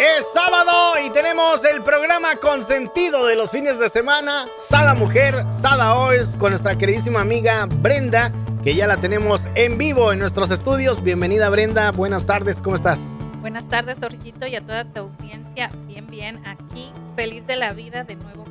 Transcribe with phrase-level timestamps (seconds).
[0.00, 5.94] Es sábado y tenemos el programa consentido de los fines de semana, Sada Mujer, Sada
[5.94, 8.32] Ois, con nuestra queridísima amiga Brenda,
[8.64, 11.02] que ya la tenemos en vivo en nuestros estudios.
[11.02, 12.98] Bienvenida Brenda, buenas tardes, ¿cómo estás?
[13.42, 15.70] Buenas tardes, Jorgito, y a toda tu audiencia.
[15.86, 18.46] Bien, bien, aquí, feliz de la vida de nuevo.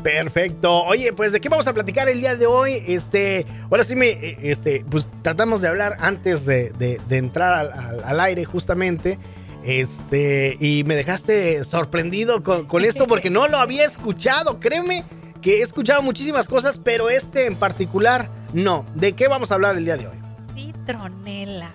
[0.00, 0.84] Perfecto.
[0.84, 2.84] Oye, pues de qué vamos a platicar el día de hoy.
[2.86, 8.20] Este, ahora sí me, eh, este, pues tratamos de hablar antes de, entrar al, al,
[8.20, 9.18] aire justamente.
[9.62, 14.60] Este, y me dejaste sorprendido con, con esto porque no lo había escuchado.
[14.60, 15.04] Créeme
[15.40, 18.86] que he escuchado muchísimas cosas, pero este en particular no.
[18.94, 20.16] ¿De qué vamos a hablar el día de hoy?
[20.54, 21.70] Citronela.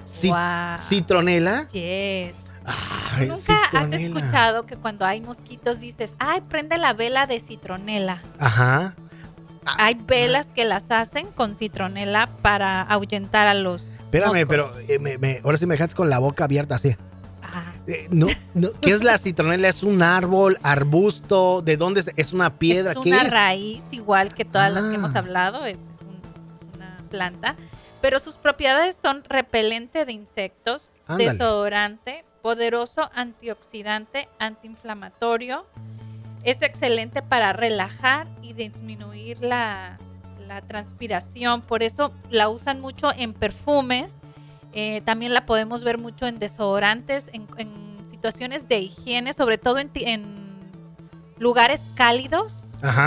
[0.80, 1.70] ¿Citronela?
[1.72, 2.34] Yes.
[3.28, 8.22] ¿Nunca has escuchado que cuando hay mosquitos dices, ay, prende la vela de citronela?
[8.40, 8.96] Ajá.
[9.66, 13.84] hay velas que las hacen con citronela para ahuyentar a los.
[14.00, 16.96] Espérame, pero eh, ahora sí me dejaste con la boca abierta así.
[17.88, 18.28] Eh, no,
[18.82, 19.68] ¿Qué es la citronela?
[19.68, 21.62] ¿Es un árbol, arbusto?
[21.62, 22.12] ¿De dónde es?
[22.16, 22.92] ¿Es una piedra?
[22.92, 25.20] Es una raíz, igual que todas las que hemos ah.
[25.20, 25.80] hablado, es,
[26.76, 27.56] una planta.
[28.02, 35.66] Pero sus propiedades son repelente de insectos, desodorante, poderoso antioxidante, antiinflamatorio.
[36.44, 39.98] Es excelente para relajar y disminuir la,
[40.68, 41.64] transpiración.
[41.64, 44.16] Por eso la usan mucho en perfumes.
[44.74, 47.48] Eh, también la podemos ver mucho en desodorantes, en,
[48.12, 50.44] situaciones de higiene, sobre todo en,
[51.38, 52.60] lugares cálidos.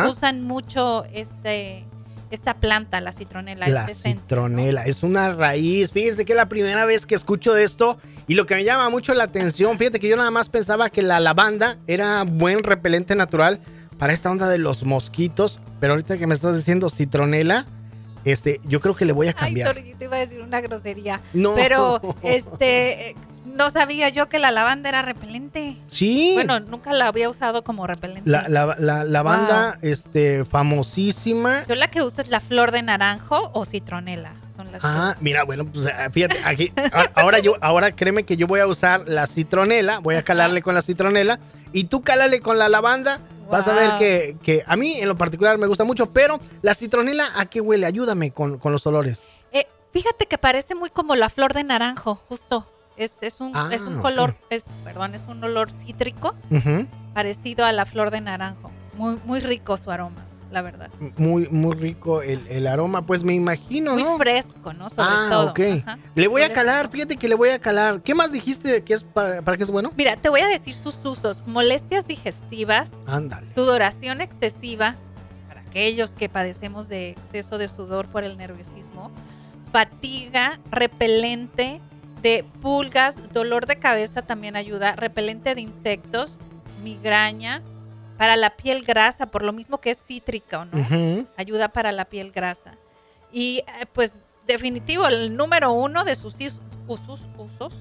[0.08, 1.84] Usan mucho este,
[2.30, 3.68] esta planta, la citronela.
[3.68, 5.92] La citronela, es una raíz.
[5.92, 8.90] Fíjense que es la primera vez que escucho de esto y lo que me llama
[8.90, 13.14] mucho la atención, fíjate que yo nada más pensaba que la lavanda era buen repelente
[13.14, 13.60] natural
[13.98, 17.66] para esta onda de los mosquitos, pero ahorita que me estás diciendo citronela,
[18.26, 19.76] este, yo creo que le voy a cambiar.
[19.76, 21.20] Ay, te iba a decir una grosería.
[21.32, 21.54] No.
[21.54, 25.76] Pero, este, no sabía yo que la lavanda era repelente.
[25.88, 26.32] Sí.
[26.34, 28.28] Bueno, nunca la había usado como repelente.
[28.28, 31.64] La, la, lavanda, este, famosísima.
[31.68, 34.32] Yo la que uso es la flor de naranjo o citronela.
[34.82, 36.72] ah, mira, bueno, pues ah, fíjate, aquí,
[37.14, 40.74] ahora yo, ahora créeme que yo voy a usar la citronela, voy a calarle con
[40.74, 41.38] la citronela
[41.72, 43.20] y tú cálale con la lavanda.
[43.50, 46.74] Vas a ver que, que, a mí en lo particular me gusta mucho, pero la
[46.74, 47.86] citronela, ¿a qué huele?
[47.86, 49.22] Ayúdame con, con los olores.
[49.52, 52.66] Eh, fíjate que parece muy como la flor de naranjo, justo.
[52.96, 56.34] Es, es, un, es un ah, color, es, perdón, es un olor cítrico
[57.12, 58.70] parecido a la flor de naranjo.
[58.94, 60.90] Muy, muy rico su aroma, la verdad.
[61.16, 64.16] Muy, muy rico el, aroma, pues me imagino, muy ¿no?
[64.16, 64.88] fresco, ¿no?
[64.88, 65.50] Sobre ah, todo.
[65.50, 65.60] ok.
[66.14, 68.00] Le voy a calar, fíjate que le voy a calar.
[68.02, 69.92] ¿Qué más dijiste que es para, para que es bueno?
[69.96, 71.42] Mira, te voy a decir sus usos.
[71.46, 72.92] Molestias digestivas.
[73.06, 73.46] Ándale.
[73.54, 74.96] Sudoración excesiva,
[75.48, 79.10] para aquellos que padecemos de exceso de sudor por el nerviosismo.
[79.72, 81.80] Fatiga, repelente,
[82.22, 86.38] de pulgas, dolor de cabeza también ayuda, repelente de insectos,
[86.82, 87.62] migraña,
[88.16, 91.26] para la piel grasa, por lo mismo que es cítrica, ¿no?
[91.36, 92.74] Ayuda para la piel grasa.
[93.32, 96.36] Y eh, pues definitivo, el número uno de sus
[96.86, 97.72] usos, usos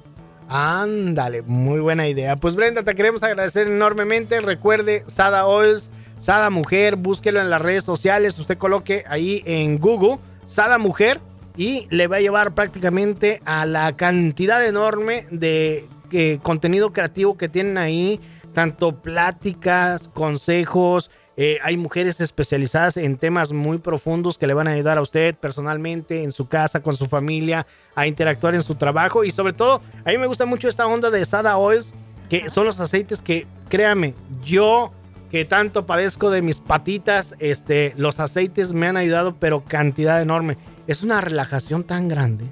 [0.47, 2.35] Ándale, muy buena idea.
[2.35, 4.41] Pues Brenda, te queremos agradecer enormemente.
[4.41, 8.37] Recuerde, Sada Oils, Sada Mujer, búsquelo en las redes sociales.
[8.37, 11.21] Usted coloque ahí en Google, Sada Mujer,
[11.55, 17.49] y le va a llevar prácticamente a la cantidad enorme de eh, contenido creativo que
[17.49, 18.19] tienen ahí,
[18.53, 24.71] tanto pláticas, consejos, eh, hay mujeres especializadas en temas muy profundos que le van a
[24.71, 27.65] ayudar a usted personalmente, en su casa, con su familia,
[27.95, 29.23] a interactuar en su trabajo.
[29.23, 31.93] Y sobre todo, a mí me gusta mucho esta onda de Sada Oils,
[32.29, 34.91] que son los aceites que, créame, yo
[35.31, 40.57] que tanto padezco de mis patitas, este, los aceites me han ayudado, pero cantidad enorme.
[40.87, 42.51] Es una relajación tan grande.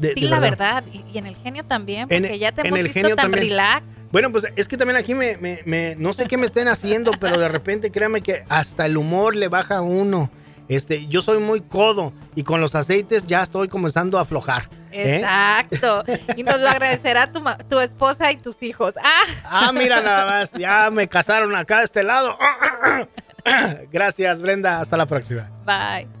[0.00, 0.84] Sí, la verdad.
[0.92, 3.84] Y, en el genio también, porque ya te hemos visto tan relax.
[4.12, 7.48] Bueno, pues es que también aquí me, no sé qué me estén haciendo, pero de
[7.48, 10.30] repente créame que hasta el humor le baja a uno.
[10.68, 14.68] Este, yo soy muy codo y con los aceites ya estoy comenzando a aflojar.
[14.90, 15.16] ¿eh?
[15.16, 16.04] Exacto.
[16.36, 18.94] Y nos lo agradecerá tu, tu esposa y tus hijos.
[19.48, 19.68] Ah.
[19.68, 22.36] ah, mira nada más, ya me casaron acá de este lado.
[23.92, 24.80] Gracias, Brenda.
[24.80, 25.50] Hasta la próxima.
[25.64, 26.15] Bye.